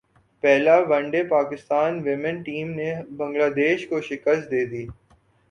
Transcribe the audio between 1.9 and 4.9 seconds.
women team نے Bangladesh کو شکست دے دی